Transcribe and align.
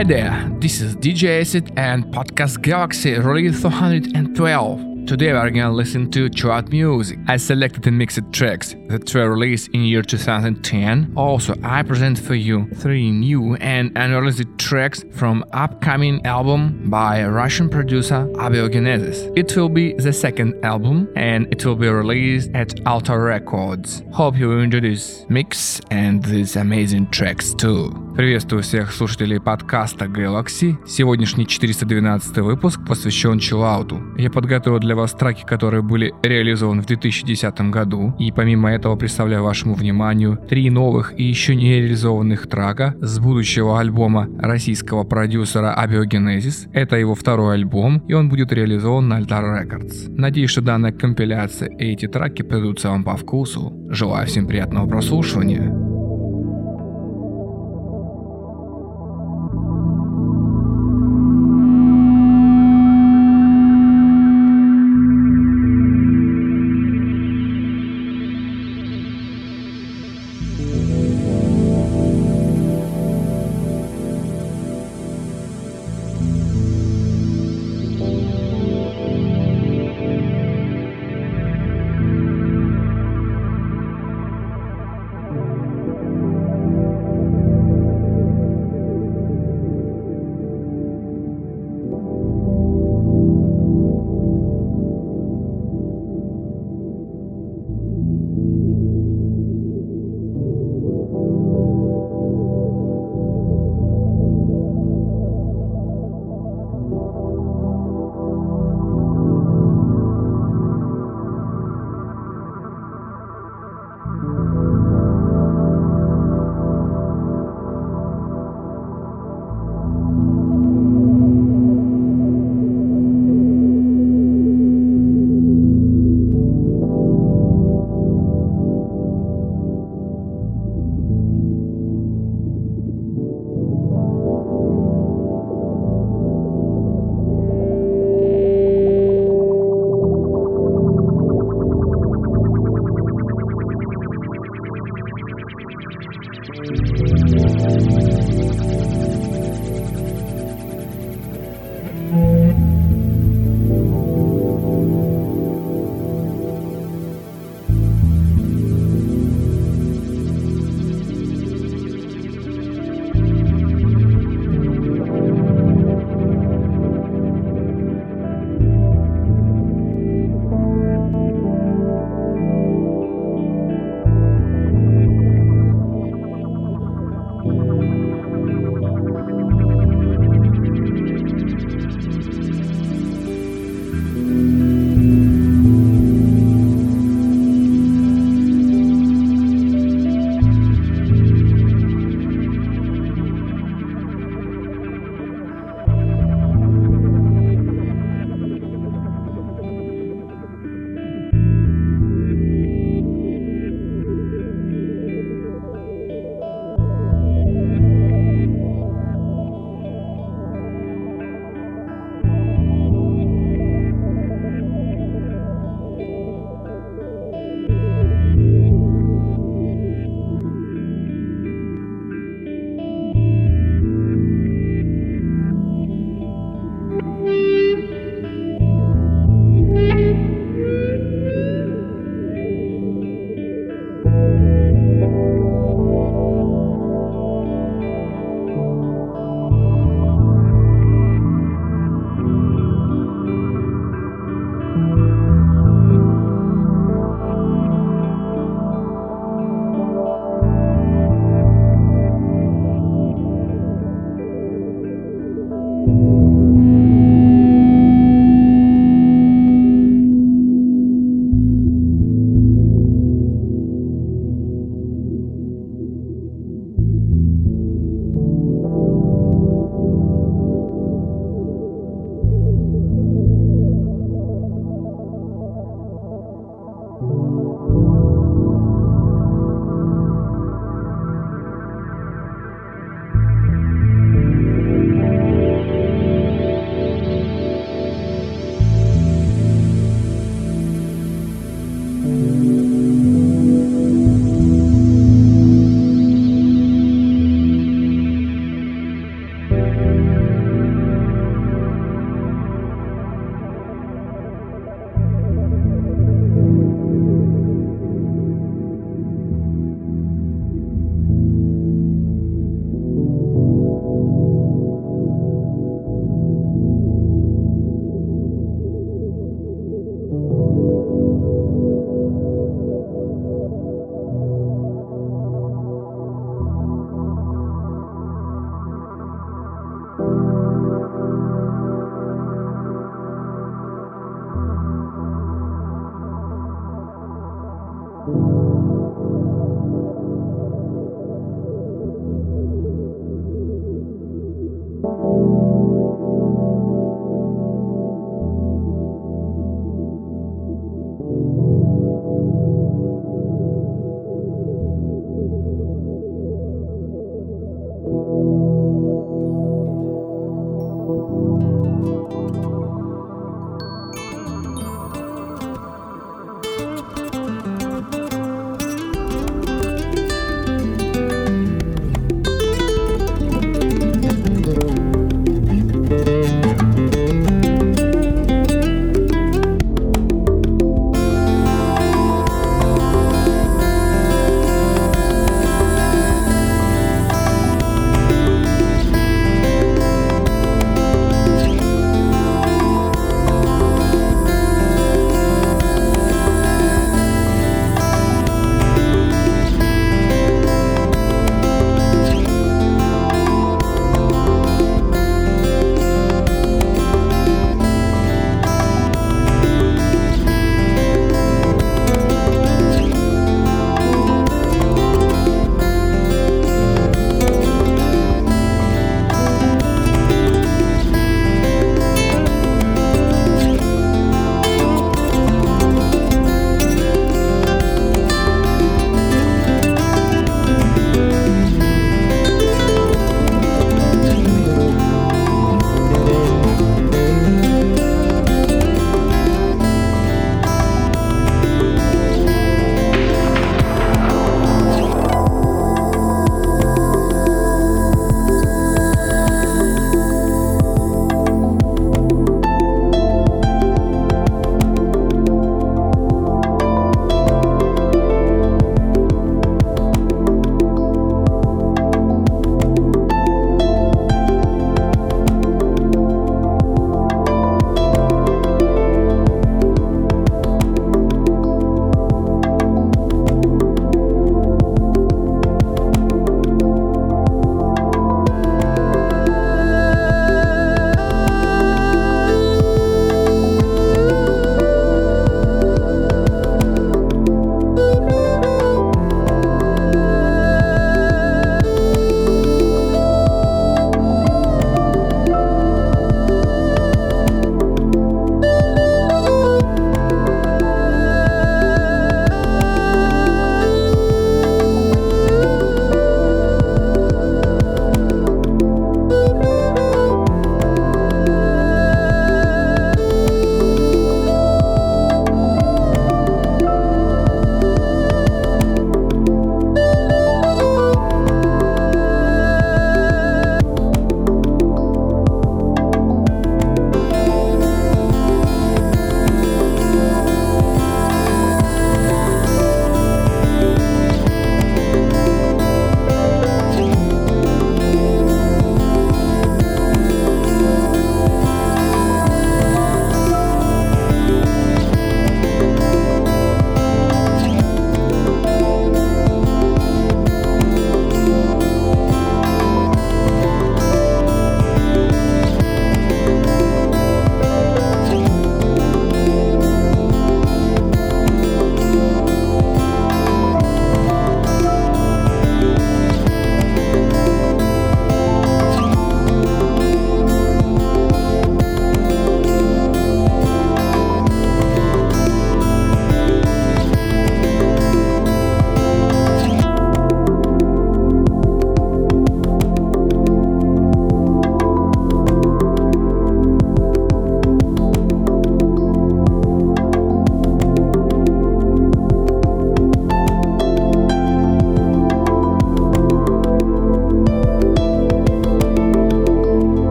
Hi 0.00 0.04
there, 0.04 0.50
this 0.60 0.80
is 0.80 0.96
DJ 0.96 1.42
Acid 1.42 1.74
and 1.76 2.06
Podcast 2.06 2.62
Galaxy 2.62 3.18
release 3.18 3.60
412. 3.60 4.89
Today 5.09 5.31
we 5.31 5.37
are 5.37 5.49
gonna 5.49 5.71
listen 5.71 6.09
to 6.11 6.29
chart 6.29 6.69
music. 6.69 7.19
I 7.27 7.37
selected 7.37 7.85
and 7.87 7.97
mixed 7.97 8.21
tracks 8.31 8.75
that 8.87 9.13
were 9.13 9.29
released 9.29 9.69
in 9.73 9.81
year 9.81 10.01
2010. 10.01 11.13
Also, 11.15 11.55
I 11.63 11.83
present 11.83 12.19
for 12.19 12.35
you 12.35 12.67
three 12.75 13.11
new 13.11 13.55
and 13.55 13.91
unreleased 13.95 14.47
tracks 14.57 15.03
from 15.11 15.45
upcoming 15.53 16.25
album 16.25 16.89
by 16.89 17.23
Russian 17.23 17.69
producer 17.69 18.27
Abiogenesis. 18.35 19.31
It 19.37 19.55
will 19.55 19.69
be 19.69 19.93
the 19.93 20.11
second 20.11 20.53
album 20.63 21.07
and 21.15 21.47
it 21.51 21.65
will 21.65 21.75
be 21.75 21.87
released 21.87 22.49
at 22.53 22.73
Altar 22.87 23.19
Records. 23.19 24.03
Hope 24.11 24.37
you 24.37 24.51
enjoy 24.51 24.81
this 24.81 25.25
mix 25.29 25.81
and 25.91 26.23
these 26.23 26.55
amazing 26.55 27.11
tracks 27.11 27.53
too. 27.53 27.91
Приветствую 28.15 28.63
всех 28.63 28.93
слушателей 28.93 29.41
подкаста 29.41 30.05
Galaxy. 30.05 30.77
Сегодняшний 30.87 31.45
412 31.45 32.37
выпуск 32.37 32.79
посвящен 32.87 33.39
чиллауту. 33.39 34.01
Я 34.17 34.29
подготовил 34.29 34.79
для 34.79 34.95
вас 35.00 35.12
треки, 35.12 35.44
которые 35.44 35.82
были 35.82 36.14
реализованы 36.22 36.82
в 36.82 36.86
2010 36.86 37.60
году. 37.70 38.14
И 38.18 38.32
помимо 38.32 38.70
этого 38.70 38.96
представляю 38.96 39.44
вашему 39.44 39.74
вниманию 39.74 40.38
три 40.48 40.70
новых 40.70 41.18
и 41.18 41.24
еще 41.24 41.54
не 41.54 41.80
реализованных 41.80 42.48
трека 42.48 42.94
с 43.00 43.18
будущего 43.18 43.80
альбома 43.80 44.28
российского 44.38 45.04
продюсера 45.04 45.76
Abiogenesis. 45.76 46.68
Это 46.72 46.96
его 46.96 47.14
второй 47.14 47.54
альбом, 47.54 47.98
и 48.08 48.14
он 48.14 48.28
будет 48.28 48.52
реализован 48.52 49.08
на 49.08 49.20
Altar 49.20 49.64
Records. 49.64 50.08
Надеюсь, 50.08 50.50
что 50.50 50.62
данная 50.62 50.92
компиляция 50.92 51.68
и 51.68 51.92
эти 51.92 52.06
треки 52.06 52.42
придутся 52.42 52.90
вам 52.90 53.04
по 53.04 53.16
вкусу. 53.16 53.72
Желаю 53.90 54.26
всем 54.26 54.46
приятного 54.46 54.86
прослушивания. 54.86 55.99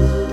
dessous. 0.00 0.31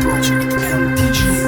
Project 0.00 0.54
and 0.54 0.96
DJ. 0.96 1.41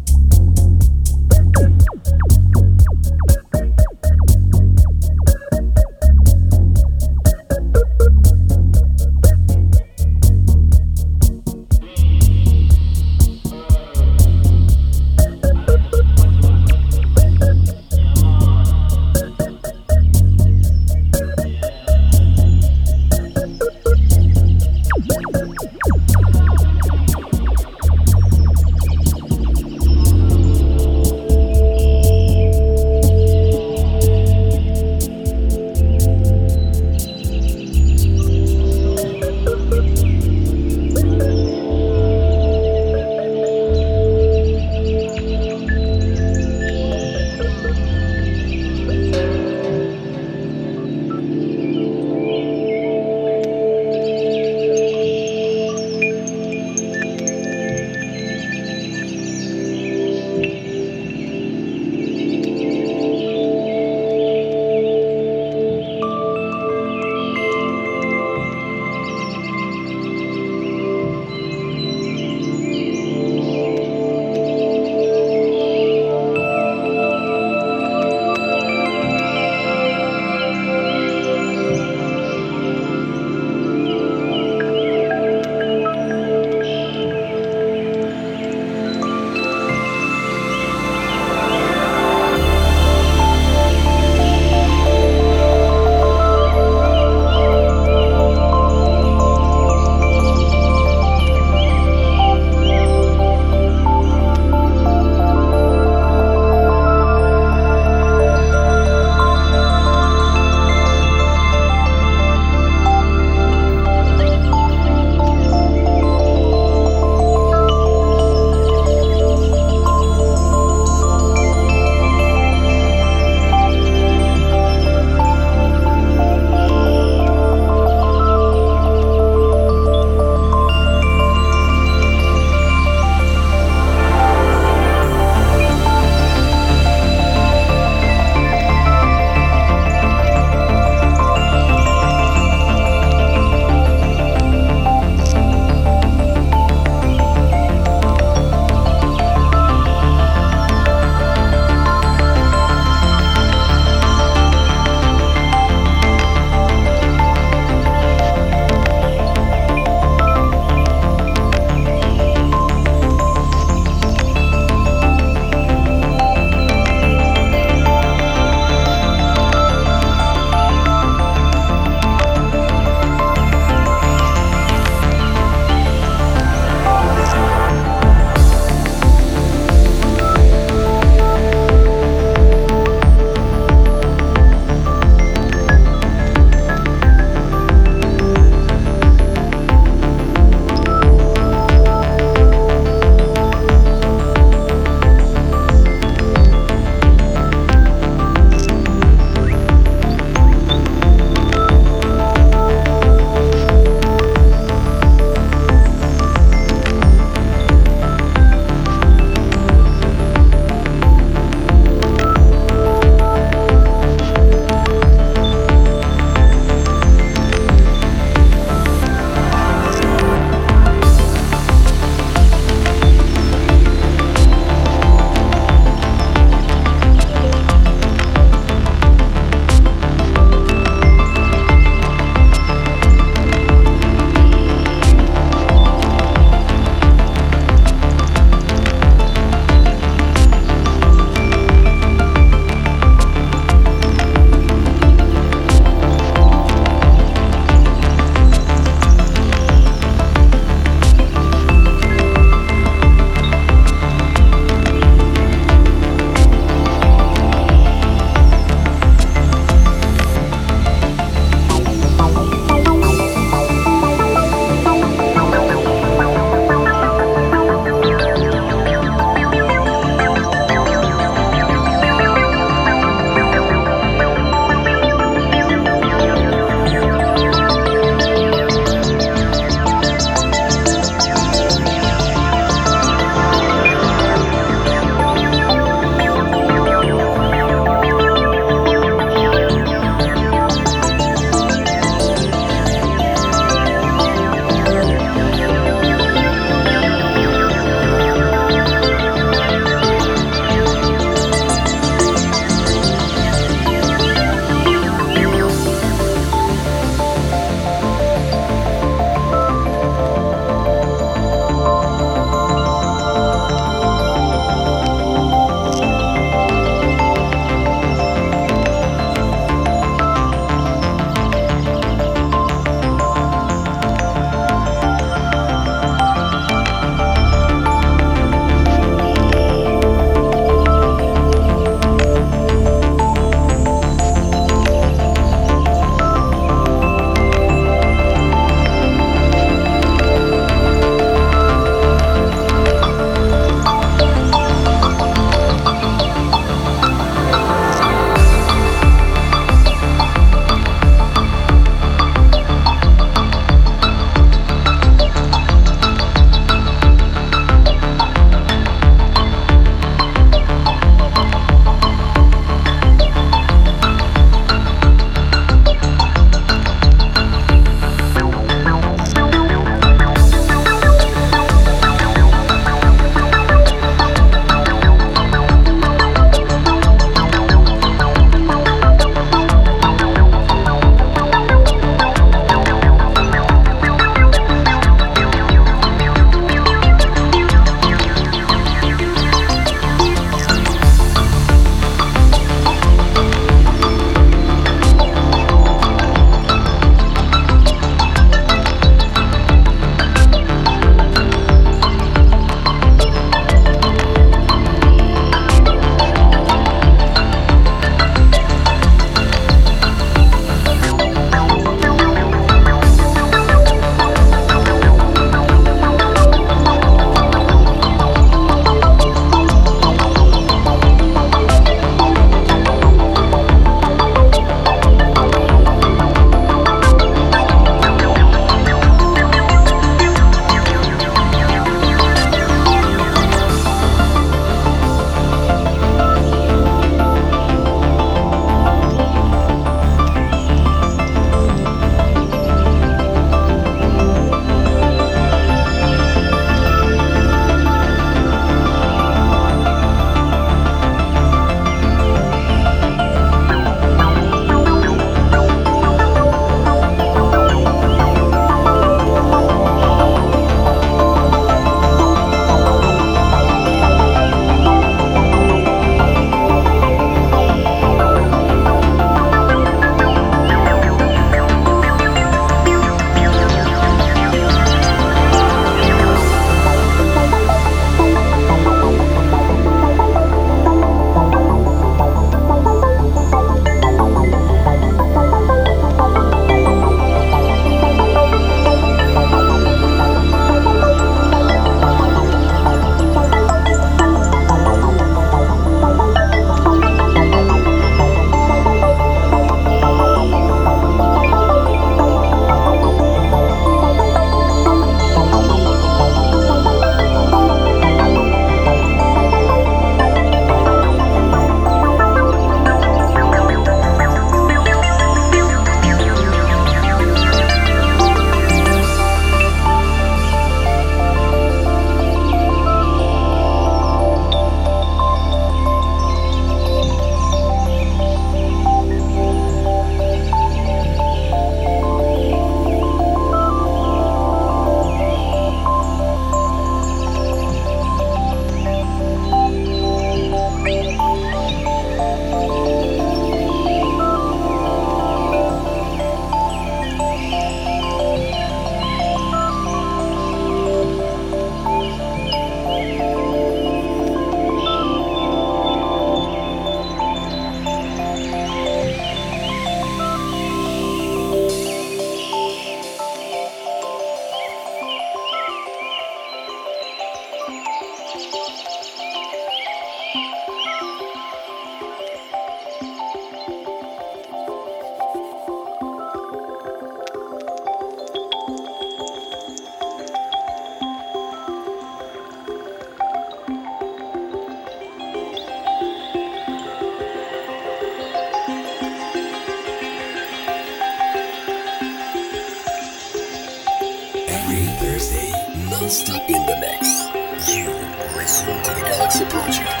Thursday, 595.18 595.50
non-stop 595.90 596.48
in 596.48 596.64
the 596.66 596.76
mix. 596.78 597.26
You 597.66 597.90
listen 598.38 598.80
to 598.84 598.90
the 598.94 599.00
Galaxy 599.00 599.44
Project 599.46 600.00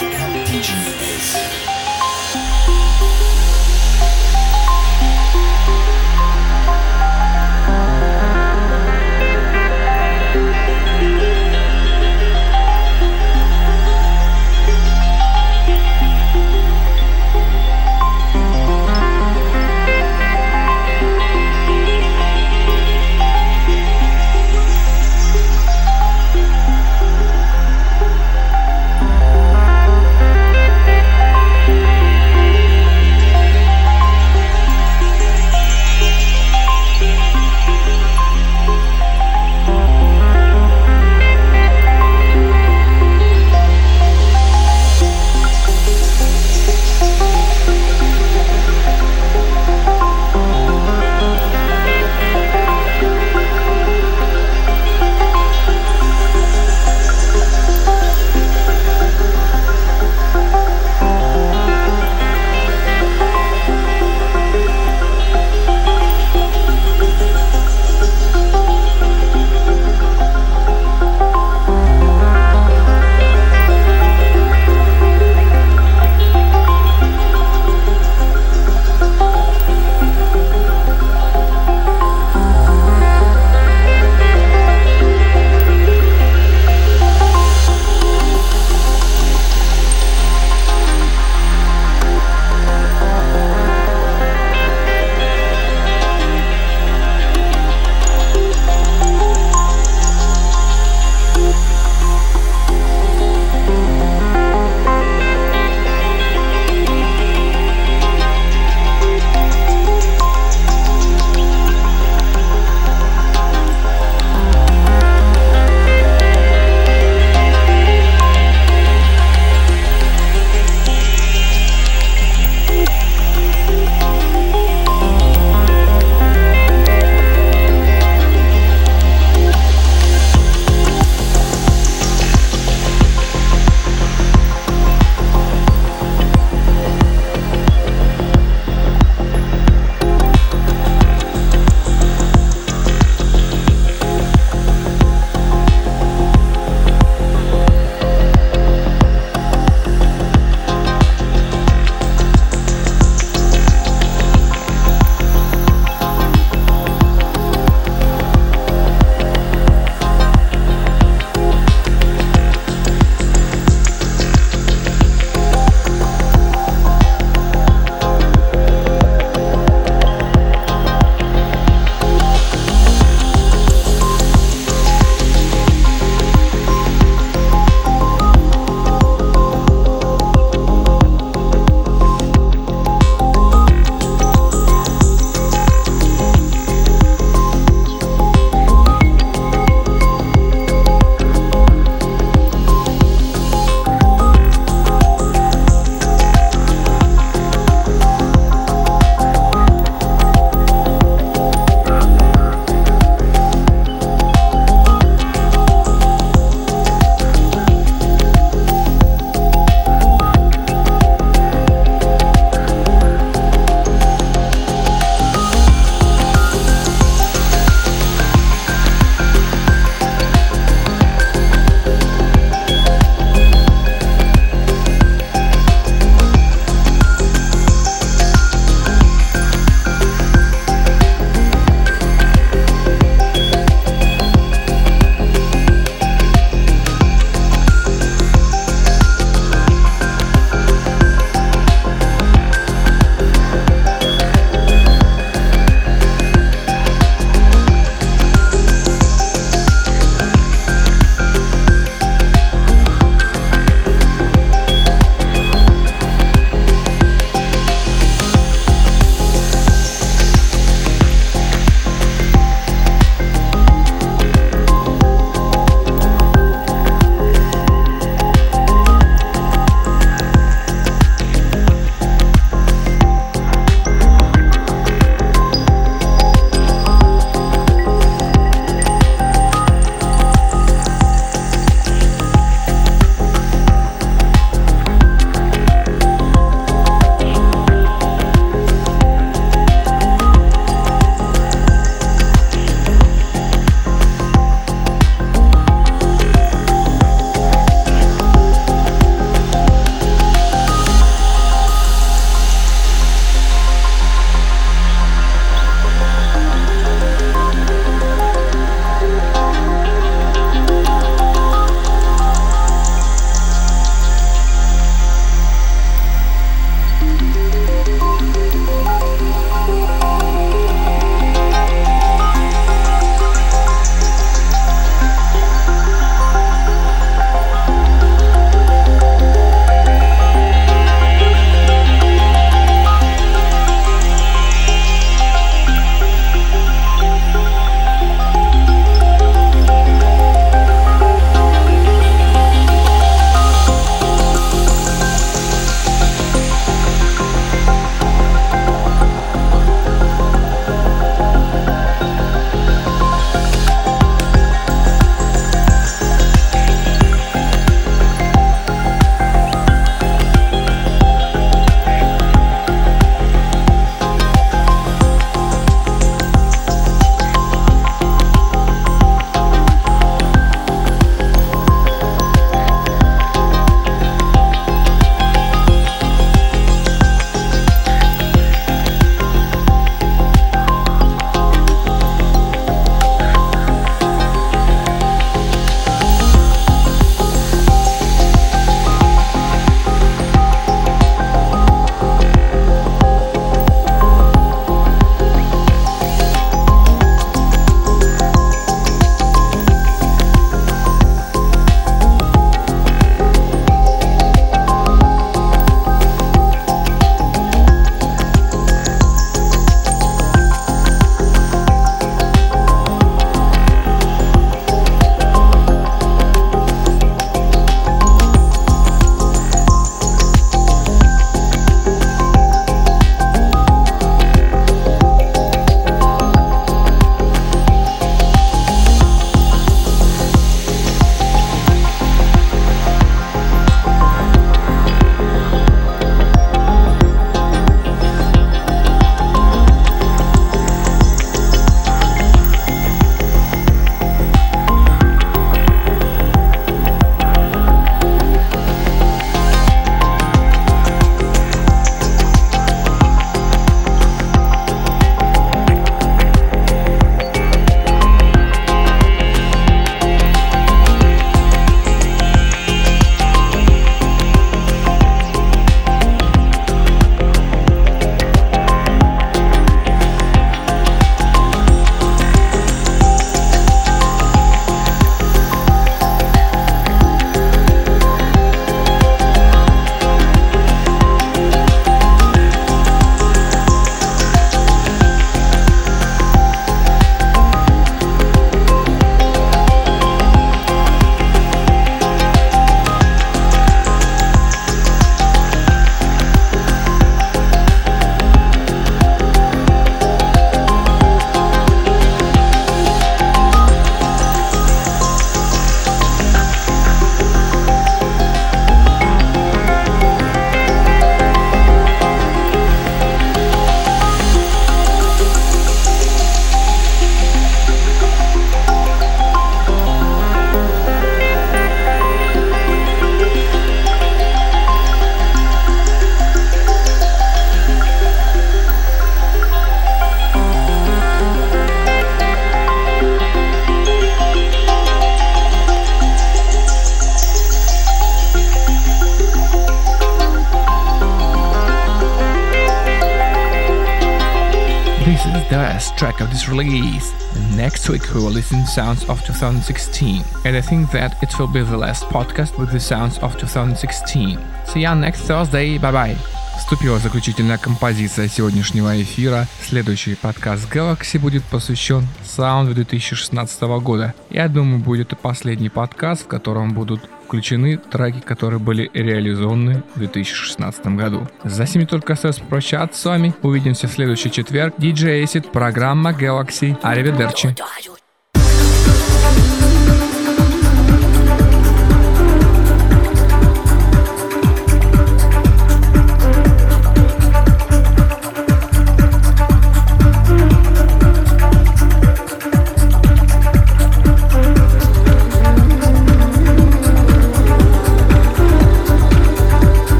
Will 547.88 548.30
listen 548.30 548.66
sounds 548.66 549.08
of 549.08 549.24
2016, 549.24 550.22
and 550.44 550.54
I 550.54 550.60
think 550.60 550.90
that 550.90 551.16
it 551.22 551.38
will 551.38 551.46
be 551.46 551.62
the 551.62 551.78
last 551.78 552.04
podcast 552.10 552.58
with 552.58 552.70
the 552.70 552.78
sounds 552.78 553.16
of 553.20 553.38
2016. 553.38 554.38
See 554.66 554.80
you 554.80 554.94
next 554.94 555.22
Thursday. 555.22 555.78
Bye 555.78 555.92
bye. 555.92 556.16
Вступила 556.58 556.98
заключительная 556.98 557.56
композиция 557.56 558.28
сегодняшнего 558.28 559.00
эфира. 559.00 559.46
Следующий 559.62 560.16
подкаст 560.16 560.70
Galaxy 560.70 561.18
будет 561.18 561.42
посвящен 561.44 562.06
саунду 562.26 562.74
2016 562.74 563.62
года. 563.80 564.12
Я 564.28 564.48
думаю, 564.48 564.80
будет 564.80 565.18
последний 565.18 565.70
подкаст, 565.70 566.24
в 566.24 566.26
котором 566.26 566.74
будут 566.74 567.08
включены 567.28 567.76
треки, 567.76 568.20
которые 568.20 568.58
были 568.58 568.90
реализованы 568.94 569.82
в 569.94 569.98
2016 569.98 570.86
году. 570.96 571.28
За 571.44 571.66
сими 571.66 571.84
только 571.84 572.14
остается 572.14 572.42
прощаться 572.42 572.98
с 572.98 573.04
вами. 573.04 573.34
Увидимся 573.42 573.86
в 573.86 573.92
следующий 573.92 574.30
четверг. 574.30 574.74
DJ 574.78 575.22
Acid, 575.22 575.50
программа 575.50 576.12
Galaxy. 576.12 576.78
Аривидерчи. 576.82 577.54